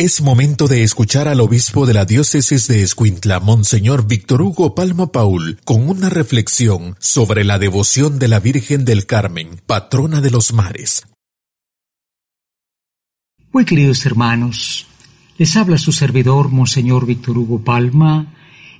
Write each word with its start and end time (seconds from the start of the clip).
Es 0.00 0.22
momento 0.22 0.66
de 0.66 0.82
escuchar 0.82 1.28
al 1.28 1.40
obispo 1.40 1.84
de 1.84 1.92
la 1.92 2.06
diócesis 2.06 2.66
de 2.68 2.80
Escuintla, 2.80 3.38
Monseñor 3.38 4.08
Víctor 4.08 4.40
Hugo 4.40 4.74
Palma 4.74 5.12
Paul, 5.12 5.60
con 5.62 5.90
una 5.90 6.08
reflexión 6.08 6.96
sobre 6.98 7.44
la 7.44 7.58
devoción 7.58 8.18
de 8.18 8.28
la 8.28 8.40
Virgen 8.40 8.86
del 8.86 9.04
Carmen, 9.04 9.60
patrona 9.66 10.22
de 10.22 10.30
los 10.30 10.54
mares. 10.54 11.06
Muy 13.52 13.66
queridos 13.66 14.06
hermanos, 14.06 14.86
les 15.36 15.54
habla 15.58 15.76
su 15.76 15.92
servidor, 15.92 16.48
Monseñor 16.48 17.04
Víctor 17.04 17.36
Hugo 17.36 17.62
Palma, 17.62 18.32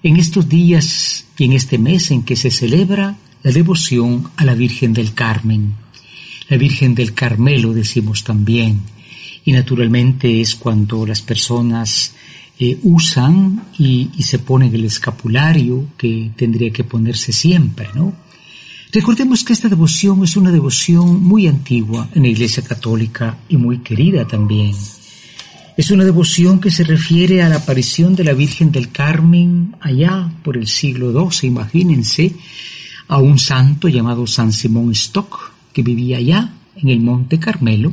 en 0.02 0.16
estos 0.16 0.48
días 0.48 1.26
y 1.36 1.44
en 1.44 1.52
este 1.52 1.76
mes 1.76 2.10
en 2.12 2.22
que 2.22 2.34
se 2.34 2.50
celebra 2.50 3.18
la 3.42 3.52
devoción 3.52 4.30
a 4.38 4.46
la 4.46 4.54
Virgen 4.54 4.94
del 4.94 5.12
Carmen. 5.12 5.74
La 6.48 6.56
Virgen 6.56 6.94
del 6.94 7.12
Carmelo 7.12 7.74
decimos 7.74 8.24
también 8.24 8.80
y 9.44 9.52
naturalmente 9.52 10.40
es 10.40 10.54
cuando 10.54 11.06
las 11.06 11.22
personas 11.22 12.14
eh, 12.58 12.78
usan 12.82 13.68
y, 13.78 14.10
y, 14.16 14.22
se 14.22 14.38
ponen 14.38 14.74
el 14.74 14.84
escapulario 14.84 15.86
que 15.96 16.30
tendría 16.36 16.70
que 16.70 16.84
ponerse 16.84 17.32
siempre, 17.32 17.88
¿no? 17.94 18.12
Recordemos 18.92 19.44
que 19.44 19.52
esta 19.52 19.68
devoción 19.68 20.24
es 20.24 20.36
una 20.36 20.50
devoción 20.50 21.22
muy 21.22 21.46
antigua 21.46 22.08
en 22.12 22.22
la 22.22 22.28
Iglesia 22.28 22.64
Católica 22.64 23.38
y 23.48 23.56
muy 23.56 23.78
querida 23.78 24.26
también. 24.26 24.74
Es 25.76 25.90
una 25.92 26.04
devoción 26.04 26.60
que 26.60 26.70
se 26.70 26.82
refiere 26.82 27.40
a 27.42 27.48
la 27.48 27.56
aparición 27.56 28.16
de 28.16 28.24
la 28.24 28.34
Virgen 28.34 28.72
del 28.72 28.90
Carmen 28.90 29.76
allá 29.80 30.30
por 30.42 30.56
el 30.56 30.66
siglo 30.66 31.12
XII, 31.30 31.48
imagínense, 31.48 32.34
a 33.08 33.18
un 33.18 33.38
santo 33.38 33.88
llamado 33.88 34.26
San 34.26 34.52
Simón 34.52 34.90
Stock, 34.92 35.52
que 35.72 35.82
vivía 35.82 36.18
allá 36.18 36.52
en 36.76 36.88
el 36.88 37.00
Monte 37.00 37.38
Carmelo, 37.38 37.92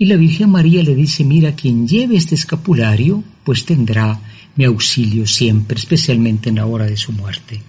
y 0.00 0.06
la 0.06 0.16
Virgen 0.16 0.48
María 0.48 0.82
le 0.82 0.94
dice, 0.94 1.24
mira, 1.24 1.54
quien 1.54 1.86
lleve 1.86 2.16
este 2.16 2.34
escapulario, 2.34 3.22
pues 3.44 3.66
tendrá 3.66 4.18
mi 4.56 4.64
auxilio 4.64 5.26
siempre, 5.26 5.76
especialmente 5.76 6.48
en 6.48 6.56
la 6.56 6.64
hora 6.64 6.86
de 6.86 6.96
su 6.96 7.12
muerte. 7.12 7.60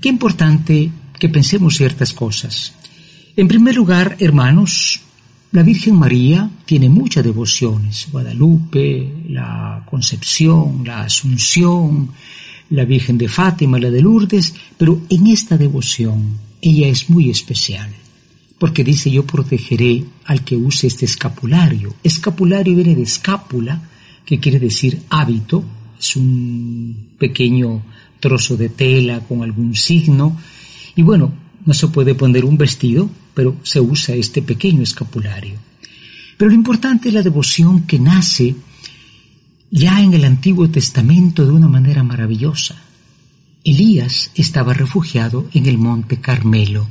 Qué 0.00 0.08
importante 0.08 0.90
que 1.16 1.28
pensemos 1.28 1.76
ciertas 1.76 2.12
cosas. 2.12 2.74
En 3.36 3.46
primer 3.46 3.76
lugar, 3.76 4.16
hermanos, 4.18 5.00
la 5.52 5.62
Virgen 5.62 5.94
María 5.94 6.50
tiene 6.64 6.88
muchas 6.88 7.22
devociones, 7.22 8.08
Guadalupe, 8.10 9.08
la 9.28 9.84
Concepción, 9.88 10.82
la 10.84 11.02
Asunción, 11.02 12.10
la 12.70 12.84
Virgen 12.84 13.16
de 13.16 13.28
Fátima, 13.28 13.78
la 13.78 13.90
de 13.90 14.02
Lourdes, 14.02 14.52
pero 14.76 15.02
en 15.08 15.28
esta 15.28 15.56
devoción 15.56 16.36
ella 16.60 16.88
es 16.88 17.08
muy 17.08 17.30
especial 17.30 17.88
porque 18.58 18.84
dice 18.84 19.10
yo 19.10 19.24
protegeré 19.24 20.04
al 20.24 20.44
que 20.44 20.56
use 20.56 20.86
este 20.86 21.04
escapulario. 21.04 21.94
Escapulario 22.02 22.74
viene 22.74 22.96
de 22.96 23.02
escápula, 23.02 23.82
que 24.24 24.40
quiere 24.40 24.58
decir 24.58 25.02
hábito, 25.08 25.64
es 25.98 26.16
un 26.16 27.10
pequeño 27.18 27.82
trozo 28.20 28.56
de 28.56 28.68
tela 28.68 29.20
con 29.20 29.42
algún 29.42 29.74
signo, 29.74 30.36
y 30.96 31.02
bueno, 31.02 31.32
no 31.64 31.74
se 31.74 31.88
puede 31.88 32.14
poner 32.14 32.44
un 32.44 32.58
vestido, 32.58 33.08
pero 33.32 33.56
se 33.62 33.80
usa 33.80 34.14
este 34.14 34.42
pequeño 34.42 34.82
escapulario. 34.82 35.58
Pero 36.36 36.50
lo 36.50 36.54
importante 36.54 37.08
es 37.08 37.14
la 37.14 37.22
devoción 37.22 37.82
que 37.82 37.98
nace 37.98 38.54
ya 39.70 40.00
en 40.02 40.14
el 40.14 40.24
Antiguo 40.24 40.68
Testamento 40.68 41.44
de 41.44 41.52
una 41.52 41.68
manera 41.68 42.02
maravillosa. 42.02 42.76
Elías 43.64 44.30
estaba 44.34 44.72
refugiado 44.72 45.48
en 45.52 45.66
el 45.66 45.78
monte 45.78 46.20
Carmelo 46.20 46.88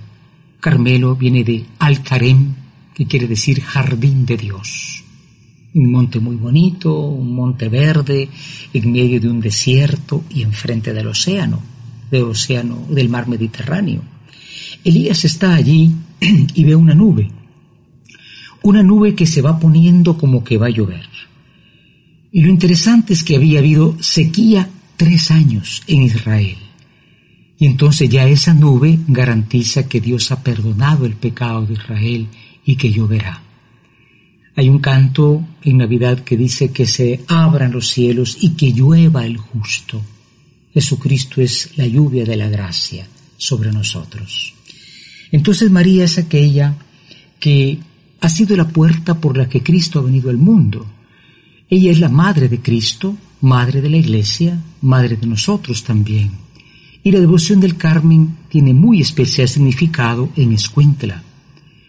Carmelo 0.60 1.16
viene 1.16 1.44
de 1.44 1.66
Al-Karem, 1.80 2.56
que 2.94 3.06
quiere 3.06 3.28
decir 3.28 3.62
jardín 3.62 4.26
de 4.26 4.38
Dios. 4.38 5.04
Un 5.74 5.92
monte 5.92 6.20
muy 6.20 6.36
bonito, 6.36 7.00
un 7.00 7.36
monte 7.36 7.70
verde, 7.70 8.30
en 8.74 8.92
medio 8.92 9.20
de 9.20 9.30
un 9.30 9.40
desierto 9.40 10.24
y 10.30 10.42
enfrente 10.42 10.94
del 10.94 11.08
océano, 11.08 11.62
del 12.10 12.24
océano, 12.24 12.86
del 12.90 13.10
mar 13.10 13.28
Mediterráneo. 13.28 14.02
Elías 14.84 15.26
está 15.26 15.54
allí 15.54 15.92
y 16.20 16.64
ve 16.64 16.76
una 16.76 16.96
nube, 16.96 17.30
una 18.64 18.82
nube 18.82 19.14
que 19.14 19.28
se 19.28 19.42
va 19.42 19.60
poniendo 19.60 20.18
como 20.18 20.44
que 20.44 20.58
va 20.58 20.68
a 20.68 20.72
llover. 20.72 21.08
Y 22.32 22.42
lo 22.42 22.50
interesante 22.50 23.14
es 23.14 23.24
que 23.24 23.36
había 23.36 23.60
habido 23.60 23.96
sequía 24.00 24.70
tres 24.98 25.30
años 25.32 25.84
en 25.88 26.02
Israel. 26.02 26.58
Y 27.60 27.66
entonces 27.66 28.10
ya 28.10 28.28
esa 28.28 28.54
nube 28.54 29.00
garantiza 29.08 29.88
que 29.88 30.00
Dios 30.00 30.32
ha 30.32 30.44
perdonado 30.44 31.06
el 31.06 31.16
pecado 31.16 31.66
de 31.66 31.74
Israel 31.74 32.28
y 32.66 32.76
que 32.76 32.92
lloverá. 32.92 33.42
Hay 34.56 34.70
un 34.70 34.80
canto 34.80 35.44
en 35.64 35.78
Navidad 35.78 36.24
que 36.24 36.38
dice 36.38 36.72
que 36.72 36.86
se 36.86 37.24
abran 37.28 37.72
los 37.72 37.90
cielos 37.90 38.38
y 38.42 38.52
que 38.52 38.74
llueva 38.74 39.26
el 39.26 39.38
justo. 39.38 40.04
Jesucristo 40.74 41.42
es 41.42 41.78
la 41.78 41.88
lluvia 41.88 42.26
de 42.26 42.38
la 42.38 42.50
gracia 42.50 43.08
sobre 43.38 43.72
nosotros. 43.72 44.54
Entonces 45.32 45.70
María 45.70 46.06
es 46.06 46.18
aquella 46.18 46.76
que 47.40 47.80
ha 48.22 48.30
sido 48.30 48.56
la 48.56 48.68
puerta 48.68 49.20
por 49.20 49.38
la 49.38 49.48
que 49.48 49.62
Cristo 49.62 50.00
ha 50.00 50.04
venido 50.04 50.30
al 50.30 50.38
mundo. 50.38 50.86
Ella 51.70 51.92
es 51.92 52.00
la 52.00 52.10
madre 52.10 52.48
de 52.48 52.60
Cristo, 52.60 53.18
madre 53.42 53.82
de 53.82 53.90
la 53.90 53.98
Iglesia, 53.98 54.60
madre 54.82 55.18
de 55.18 55.28
nosotros 55.28 55.84
también. 55.84 56.32
Y 57.08 57.12
la 57.12 57.22
devoción 57.22 57.62
del 57.62 57.78
Carmen 57.78 58.36
tiene 58.50 58.74
muy 58.74 59.00
especial 59.00 59.48
significado 59.48 60.28
en 60.36 60.52
Escuintla, 60.52 61.24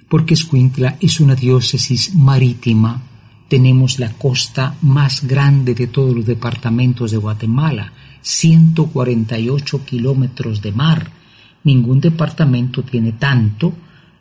porque 0.08 0.34
Escuintla 0.34 0.96
es 1.00 1.18
una 1.18 1.34
diócesis 1.34 2.14
marítima. 2.14 3.02
Tenemos 3.48 3.98
la 3.98 4.12
costa 4.12 4.76
más 4.82 5.26
grande 5.26 5.74
de 5.74 5.88
todos 5.88 6.14
los 6.14 6.24
departamentos 6.24 7.10
de 7.10 7.16
Guatemala, 7.16 7.92
148 8.22 9.84
kilómetros 9.84 10.62
de 10.62 10.70
mar. 10.70 11.10
Ningún 11.64 12.00
departamento 12.00 12.84
tiene 12.84 13.10
tanto 13.10 13.74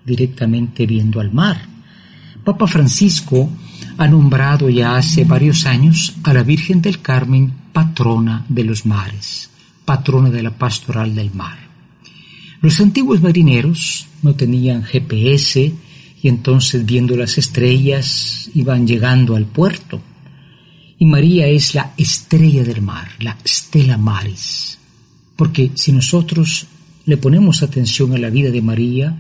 directamente 0.04 0.88
viendo 0.88 1.20
al 1.20 1.32
mar. 1.32 1.62
Papa 2.44 2.66
Francisco 2.66 3.52
ha 4.00 4.08
nombrado 4.08 4.68
ya 4.68 4.96
hace 4.96 5.26
varios 5.26 5.68
años 5.68 6.16
a 6.24 6.34
la 6.34 6.42
Virgen 6.42 6.82
del 6.82 7.04
Carmen 7.04 7.54
patrona 7.72 8.48
de 8.50 8.64
los 8.64 8.88
mares 8.88 9.52
patrona 9.88 10.30
de 10.30 10.44
la 10.44 10.52
pastoral 10.52 11.16
del 11.16 11.34
mar. 11.34 11.58
Los 12.62 12.82
antiguos 12.82 13.22
marineros 13.22 14.06
no 14.22 14.36
tenían 14.36 14.84
GPS 14.84 15.74
y 16.22 16.28
entonces 16.28 16.86
viendo 16.86 17.16
las 17.16 17.38
estrellas 17.38 18.50
iban 18.54 18.86
llegando 18.86 19.38
al 19.38 19.46
puerto. 19.46 20.02
Y 21.00 21.06
María 21.06 21.48
es 21.48 21.74
la 21.74 21.94
estrella 21.96 22.66
del 22.66 22.82
mar, 22.82 23.08
la 23.20 23.38
Stella 23.46 23.98
Maris. 23.98 24.78
Porque 25.38 25.72
si 25.76 25.94
nosotros 25.94 26.68
le 27.06 27.16
ponemos 27.16 27.64
atención 27.64 28.14
a 28.14 28.18
la 28.18 28.30
vida 28.30 28.52
de 28.52 28.62
María, 28.62 29.16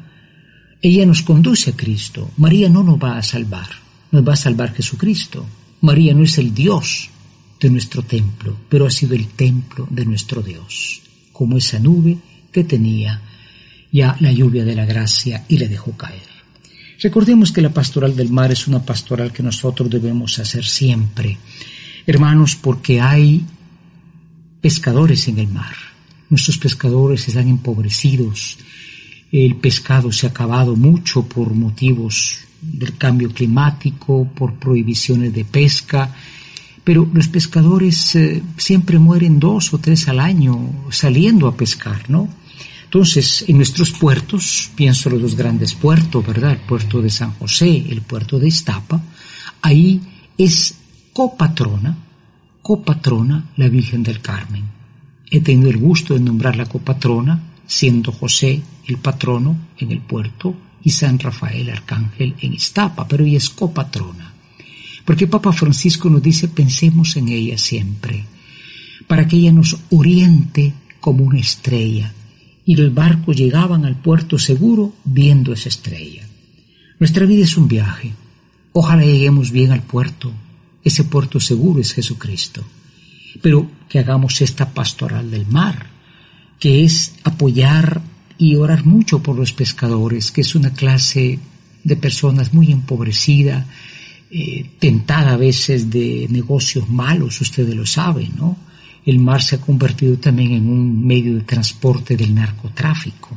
ella 0.81 1.05
nos 1.05 1.21
conduce 1.21 1.69
a 1.69 1.77
Cristo. 1.77 2.29
María 2.35 2.67
no 2.67 2.83
nos 2.83 3.01
va 3.01 3.17
a 3.17 3.23
salvar, 3.23 3.69
nos 4.11 4.27
va 4.27 4.33
a 4.33 4.43
salvar 4.45 4.73
Jesucristo. 4.73 5.45
María 5.79 6.13
no 6.13 6.23
es 6.23 6.37
el 6.39 6.53
Dios, 6.53 7.09
de 7.59 7.69
nuestro 7.69 8.03
templo, 8.03 8.57
pero 8.69 8.85
ha 8.85 8.91
sido 8.91 9.15
el 9.15 9.27
templo 9.27 9.87
de 9.89 10.05
nuestro 10.05 10.41
Dios, 10.41 11.01
como 11.31 11.57
esa 11.57 11.79
nube 11.79 12.17
que 12.51 12.63
tenía 12.63 13.21
ya 13.91 14.15
la 14.19 14.31
lluvia 14.31 14.63
de 14.63 14.75
la 14.75 14.85
gracia 14.85 15.45
y 15.47 15.57
le 15.57 15.67
dejó 15.67 15.91
caer. 15.93 16.37
Recordemos 16.99 17.51
que 17.51 17.61
la 17.61 17.73
pastoral 17.73 18.15
del 18.15 18.31
mar 18.31 18.51
es 18.51 18.67
una 18.67 18.83
pastoral 18.83 19.31
que 19.31 19.43
nosotros 19.43 19.89
debemos 19.89 20.39
hacer 20.39 20.65
siempre, 20.65 21.37
hermanos, 22.05 22.55
porque 22.55 22.99
hay 22.99 23.45
pescadores 24.61 25.27
en 25.27 25.39
el 25.39 25.47
mar. 25.47 25.75
Nuestros 26.29 26.57
pescadores 26.57 27.27
están 27.27 27.47
empobrecidos, 27.47 28.57
el 29.31 29.55
pescado 29.55 30.11
se 30.11 30.25
ha 30.25 30.29
acabado 30.29 30.75
mucho 30.75 31.23
por 31.27 31.53
motivos 31.53 32.39
del 32.61 32.97
cambio 32.97 33.31
climático, 33.31 34.27
por 34.35 34.55
prohibiciones 34.55 35.33
de 35.33 35.45
pesca, 35.45 36.13
pero 36.87 37.05
los 37.11 37.27
pescadores 37.27 38.15
eh, 38.15 38.41
siempre 38.55 38.97
mueren 38.97 39.41
dos 39.41 39.73
o 39.73 39.77
tres 39.77 40.07
al 40.07 40.21
año 40.21 40.87
saliendo 40.89 41.49
a 41.49 41.57
pescar, 41.57 42.09
¿no? 42.09 42.29
Entonces, 42.85 43.43
en 43.45 43.57
nuestros 43.57 43.91
puertos, 43.91 44.71
pienso 44.73 45.09
los 45.09 45.21
dos 45.21 45.35
grandes 45.35 45.73
puertos, 45.73 46.25
¿verdad? 46.25 46.51
El 46.51 46.59
puerto 46.59 47.01
de 47.01 47.09
San 47.09 47.33
José, 47.33 47.85
el 47.89 48.03
puerto 48.03 48.39
de 48.39 48.47
Iztapa, 48.47 49.01
ahí 49.61 49.99
es 50.37 50.75
copatrona, 51.11 51.97
copatrona 52.61 53.49
la 53.57 53.67
Virgen 53.67 54.01
del 54.01 54.21
Carmen. 54.21 54.63
He 55.29 55.41
tenido 55.41 55.69
el 55.69 55.79
gusto 55.79 56.13
de 56.13 56.21
nombrar 56.21 56.55
la 56.55 56.67
copatrona, 56.67 57.37
siendo 57.65 58.13
José 58.13 58.61
el 58.85 58.95
patrono 58.95 59.57
en 59.77 59.91
el 59.91 59.99
puerto 59.99 60.55
y 60.85 60.91
San 60.91 61.19
Rafael 61.19 61.69
Arcángel 61.69 62.35
en 62.39 62.53
Iztapa, 62.53 63.05
pero 63.09 63.25
ella 63.25 63.39
es 63.39 63.49
copatrona. 63.49 64.36
Porque 65.07 65.25
Papa 65.25 65.53
Francisco 65.53 66.09
nos 66.09 66.21
dice 66.21 66.49
pensemos 66.49 67.15
en 67.15 67.29
ella 67.29 67.57
siempre, 67.57 68.25
para 69.07 69.25
que 69.25 69.37
ella 69.37 69.53
nos 69.53 69.77
oriente 69.89 70.73
como 70.99 71.23
una 71.23 71.39
estrella, 71.39 72.11
y 72.65 72.75
los 72.75 72.93
barcos 72.93 73.37
llegaban 73.37 73.85
al 73.85 73.95
puerto 73.95 74.37
seguro 74.37 74.93
viendo 75.05 75.53
esa 75.53 75.69
estrella. 75.69 76.27
Nuestra 76.99 77.25
vida 77.25 77.45
es 77.45 77.55
un 77.55 77.69
viaje. 77.69 78.11
Ojalá 78.73 79.05
lleguemos 79.05 79.51
bien 79.51 79.71
al 79.71 79.81
puerto, 79.81 80.33
ese 80.83 81.05
puerto 81.05 81.39
seguro 81.39 81.79
es 81.79 81.93
Jesucristo. 81.93 82.65
Pero 83.41 83.71
que 83.87 83.99
hagamos 83.99 84.41
esta 84.41 84.73
pastoral 84.73 85.31
del 85.31 85.47
mar, 85.47 85.87
que 86.59 86.83
es 86.83 87.13
apoyar 87.23 88.01
y 88.37 88.55
orar 88.55 88.85
mucho 88.85 89.23
por 89.23 89.37
los 89.37 89.53
pescadores, 89.53 90.33
que 90.33 90.41
es 90.41 90.53
una 90.53 90.73
clase 90.73 91.39
de 91.85 91.95
personas 91.95 92.53
muy 92.53 92.73
empobrecida, 92.73 93.65
eh, 94.29 94.65
tentada 94.79 95.33
a 95.33 95.37
veces 95.37 95.89
de 95.89 96.27
negocios 96.29 96.89
malos, 96.89 97.39
ustedes 97.39 97.75
lo 97.75 97.85
saben, 97.85 98.33
¿no? 98.35 98.57
El 99.05 99.19
mar 99.19 99.41
se 99.41 99.55
ha 99.55 99.61
convertido 99.61 100.17
también 100.17 100.51
en 100.51 100.69
un 100.69 101.05
medio 101.05 101.35
de 101.35 101.41
transporte 101.41 102.17
del 102.17 102.35
narcotráfico. 102.35 103.29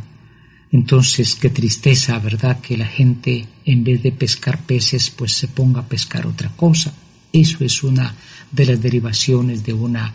Entonces, 0.73 1.37
qué 1.37 1.51
tristeza, 1.51 2.19
¿verdad? 2.19 2.61
Que 2.61 2.77
la 2.77 2.87
gente, 2.87 3.47
en 3.65 3.85
vez 3.85 4.03
de 4.03 4.13
pescar 4.13 4.63
peces, 4.63 5.11
pues 5.11 5.33
se 5.33 5.49
ponga 5.49 5.81
a 5.81 5.89
pescar 5.89 6.27
otra 6.27 6.51
cosa. 6.51 6.93
Eso 7.33 7.65
es 7.65 7.83
una 7.83 8.15
de 8.51 8.67
las 8.67 8.81
derivaciones 8.81 9.65
de 9.65 9.73
una 9.73 10.13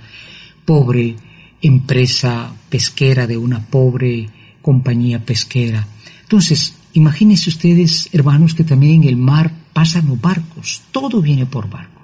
pobre 0.65 1.15
empresa 1.61 2.53
pesquera, 2.69 3.27
de 3.27 3.37
una 3.37 3.65
pobre 3.65 4.29
compañía 4.61 5.23
pesquera. 5.23 5.87
Entonces, 6.21 6.75
imagínense 6.95 7.49
ustedes, 7.49 8.09
hermanos, 8.11 8.55
que 8.55 8.63
también 8.63 9.03
en 9.03 9.09
el 9.09 9.17
mar 9.17 9.51
pasan 9.71 10.07
los 10.07 10.19
barcos, 10.19 10.81
todo 10.91 11.21
viene 11.21 11.45
por 11.45 11.69
barco. 11.69 11.95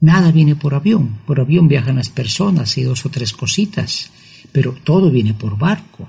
Nada 0.00 0.30
viene 0.30 0.54
por 0.54 0.74
avión. 0.74 1.18
Por 1.26 1.40
avión 1.40 1.68
viajan 1.68 1.96
las 1.96 2.08
personas 2.08 2.76
y 2.78 2.82
dos 2.82 3.04
o 3.04 3.10
tres 3.10 3.32
cositas, 3.32 4.10
pero 4.52 4.72
todo 4.84 5.10
viene 5.10 5.34
por 5.34 5.58
barco. 5.58 6.08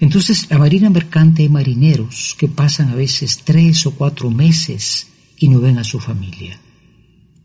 Entonces, 0.00 0.48
la 0.50 0.58
marina 0.58 0.90
mercante 0.90 1.42
hay 1.42 1.48
marineros 1.48 2.36
que 2.38 2.48
pasan 2.48 2.90
a 2.90 2.94
veces 2.94 3.40
tres 3.44 3.86
o 3.86 3.92
cuatro 3.92 4.30
meses 4.30 5.06
y 5.38 5.48
no 5.48 5.60
ven 5.60 5.78
a 5.78 5.84
su 5.84 6.00
familia. 6.00 6.58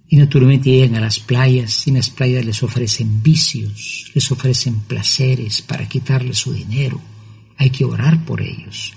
Y 0.10 0.18
naturalmente 0.18 0.72
llegan 0.72 0.96
a 0.96 1.02
las 1.02 1.20
playas 1.20 1.86
y 1.86 1.92
en 1.92 1.98
las 1.98 2.10
playas 2.10 2.44
les 2.44 2.64
ofrecen 2.64 3.22
vicios, 3.22 4.12
les 4.14 4.32
ofrecen 4.32 4.80
placeres 4.82 5.62
para 5.62 5.88
quitarles 5.88 6.40
su 6.40 6.52
dinero. 6.52 7.00
Hay 7.58 7.70
que 7.70 7.86
orar 7.86 8.26
por 8.26 8.42
ellos. 8.42 8.94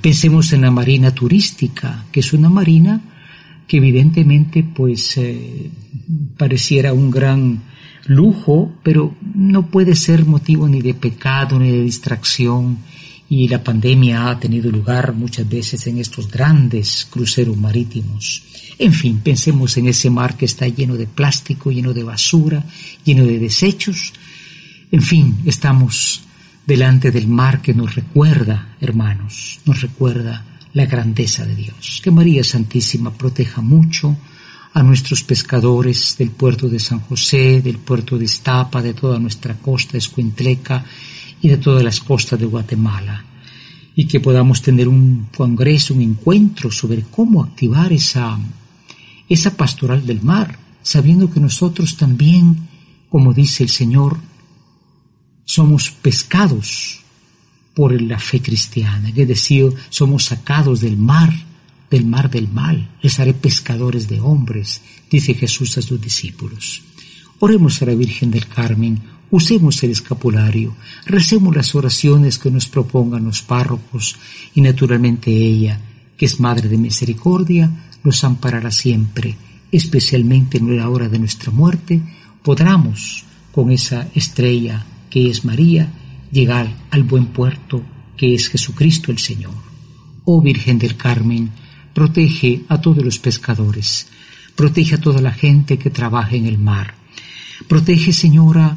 Pensemos 0.00 0.52
en 0.52 0.62
la 0.62 0.70
marina 0.70 1.14
turística, 1.14 2.04
que 2.12 2.20
es 2.20 2.32
una 2.32 2.48
marina 2.48 3.00
que 3.66 3.76
evidentemente 3.76 4.64
pues 4.64 5.16
eh, 5.16 5.70
pareciera 6.36 6.92
un 6.92 7.10
gran 7.10 7.62
lujo, 8.06 8.72
pero 8.82 9.14
no 9.34 9.66
puede 9.66 9.94
ser 9.94 10.24
motivo 10.24 10.68
ni 10.68 10.80
de 10.80 10.94
pecado 10.94 11.58
ni 11.58 11.70
de 11.70 11.82
distracción 11.82 12.78
y 13.28 13.46
la 13.46 13.62
pandemia 13.62 14.28
ha 14.28 14.40
tenido 14.40 14.72
lugar 14.72 15.14
muchas 15.14 15.48
veces 15.48 15.86
en 15.86 15.98
estos 15.98 16.28
grandes 16.28 17.06
cruceros 17.08 17.56
marítimos. 17.56 18.42
En 18.76 18.92
fin, 18.92 19.20
pensemos 19.22 19.76
en 19.76 19.86
ese 19.86 20.10
mar 20.10 20.36
que 20.36 20.46
está 20.46 20.66
lleno 20.66 20.96
de 20.96 21.06
plástico, 21.06 21.70
lleno 21.70 21.92
de 21.92 22.02
basura, 22.02 22.64
lleno 23.04 23.24
de 23.24 23.38
desechos. 23.38 24.12
En 24.90 25.02
fin, 25.02 25.36
estamos 25.44 26.22
delante 26.66 27.10
del 27.10 27.28
mar 27.28 27.62
que 27.62 27.74
nos 27.74 27.94
recuerda, 27.94 28.76
hermanos, 28.80 29.60
nos 29.64 29.80
recuerda 29.80 30.44
la 30.72 30.86
grandeza 30.86 31.44
de 31.44 31.54
Dios. 31.54 32.00
Que 32.02 32.10
María 32.10 32.44
Santísima 32.44 33.12
proteja 33.12 33.60
mucho 33.60 34.16
a 34.72 34.82
nuestros 34.82 35.24
pescadores 35.24 36.16
del 36.18 36.30
puerto 36.30 36.68
de 36.68 36.78
San 36.78 37.00
José, 37.00 37.60
del 37.60 37.78
puerto 37.78 38.16
de 38.16 38.26
Estapa, 38.26 38.80
de 38.82 38.94
toda 38.94 39.18
nuestra 39.18 39.54
costa 39.54 39.98
escuintleca 39.98 40.84
y 41.42 41.48
de 41.48 41.56
todas 41.56 41.82
las 41.82 42.00
costas 42.00 42.38
de 42.38 42.46
Guatemala. 42.46 43.24
Y 43.96 44.04
que 44.04 44.20
podamos 44.20 44.62
tener 44.62 44.86
un 44.86 45.26
congreso, 45.36 45.94
un 45.94 46.02
encuentro 46.02 46.70
sobre 46.70 47.02
cómo 47.02 47.42
activar 47.42 47.92
esa, 47.92 48.38
esa 49.28 49.56
pastoral 49.56 50.06
del 50.06 50.22
mar, 50.22 50.58
sabiendo 50.82 51.30
que 51.30 51.40
nosotros 51.40 51.96
también, 51.96 52.56
como 53.08 53.34
dice 53.34 53.64
el 53.64 53.68
Señor, 53.68 54.18
somos 55.50 55.90
pescados 55.90 57.00
por 57.74 58.00
la 58.00 58.20
fe 58.20 58.40
cristiana, 58.40 59.08
es 59.08 59.26
decir, 59.26 59.74
somos 59.88 60.26
sacados 60.26 60.80
del 60.80 60.96
mar, 60.96 61.32
del 61.90 62.06
mar 62.06 62.30
del 62.30 62.46
mal, 62.46 62.88
les 63.02 63.18
haré 63.18 63.34
pescadores 63.34 64.06
de 64.06 64.20
hombres, 64.20 64.80
dice 65.10 65.34
Jesús 65.34 65.76
a 65.76 65.82
sus 65.82 66.00
discípulos. 66.00 66.84
Oremos 67.40 67.82
a 67.82 67.86
la 67.86 67.96
Virgen 67.96 68.30
del 68.30 68.46
Carmen, 68.46 69.00
usemos 69.32 69.82
el 69.82 69.90
escapulario, 69.90 70.76
recemos 71.04 71.56
las 71.56 71.74
oraciones 71.74 72.38
que 72.38 72.52
nos 72.52 72.68
propongan 72.68 73.24
los 73.24 73.42
párrocos 73.42 74.14
y 74.54 74.60
naturalmente 74.60 75.32
ella, 75.32 75.80
que 76.16 76.26
es 76.26 76.38
Madre 76.38 76.68
de 76.68 76.78
Misericordia, 76.78 77.68
nos 78.04 78.22
amparará 78.22 78.70
siempre, 78.70 79.34
especialmente 79.72 80.58
en 80.58 80.76
la 80.76 80.88
hora 80.88 81.08
de 81.08 81.18
nuestra 81.18 81.50
muerte, 81.50 82.00
podamos, 82.44 83.24
con 83.50 83.72
esa 83.72 84.08
estrella 84.14 84.86
que 85.10 85.28
es 85.28 85.44
María, 85.44 85.92
llegar 86.32 86.72
al 86.90 87.02
buen 87.02 87.26
puerto 87.26 87.82
que 88.16 88.34
es 88.34 88.48
Jesucristo 88.48 89.10
el 89.10 89.18
Señor. 89.18 89.54
Oh 90.24 90.40
Virgen 90.40 90.78
del 90.78 90.96
Carmen, 90.96 91.50
protege 91.92 92.62
a 92.68 92.80
todos 92.80 93.04
los 93.04 93.18
pescadores, 93.18 94.06
protege 94.54 94.94
a 94.94 95.00
toda 95.00 95.20
la 95.20 95.32
gente 95.32 95.78
que 95.78 95.90
trabaja 95.90 96.36
en 96.36 96.46
el 96.46 96.58
mar. 96.58 96.94
Protege, 97.66 98.12
Señora, 98.12 98.76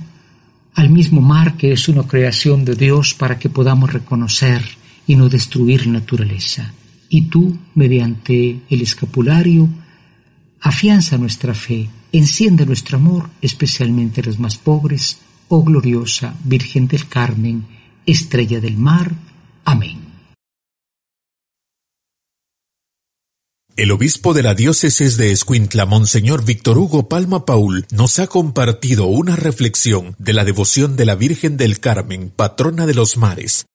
al 0.75 0.89
mismo 0.89 1.21
mar 1.21 1.55
que 1.55 1.71
es 1.71 1.87
una 1.87 2.03
creación 2.03 2.65
de 2.65 2.75
Dios 2.75 3.13
para 3.13 3.37
que 3.37 3.49
podamos 3.49 3.93
reconocer 3.93 4.63
y 5.05 5.15
no 5.15 5.29
destruir 5.29 5.87
naturaleza. 5.87 6.73
Y 7.09 7.23
tú, 7.23 7.57
mediante 7.75 8.61
el 8.69 8.81
escapulario, 8.81 9.69
afianza 10.61 11.17
nuestra 11.17 11.53
fe, 11.53 11.89
enciende 12.11 12.65
nuestro 12.65 12.97
amor, 12.97 13.29
especialmente 13.41 14.23
los 14.23 14.39
más 14.39 14.57
pobres, 14.57 15.19
oh 15.55 15.63
gloriosa 15.63 16.35
Virgen 16.43 16.87
del 16.87 17.07
Carmen, 17.07 17.67
estrella 18.07 18.59
del 18.59 18.75
mar. 18.75 19.11
Amén. 19.63 19.99
El 23.75 23.91
obispo 23.91 24.33
de 24.33 24.43
la 24.43 24.55
diócesis 24.55 25.17
de 25.17 25.31
Escuintla, 25.31 25.85
Monseñor 25.85 26.43
Víctor 26.43 26.77
Hugo 26.77 27.07
Palma 27.07 27.45
Paul, 27.45 27.85
nos 27.91 28.17
ha 28.17 28.27
compartido 28.27 29.05
una 29.05 29.35
reflexión 29.35 30.15
de 30.17 30.33
la 30.33 30.43
devoción 30.43 30.95
de 30.95 31.05
la 31.05 31.15
Virgen 31.15 31.57
del 31.57 31.79
Carmen, 31.79 32.31
patrona 32.35 32.87
de 32.87 32.93
los 32.95 33.17
mares, 33.17 33.65